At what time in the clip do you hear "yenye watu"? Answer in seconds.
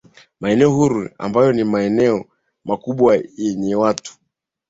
3.37-4.17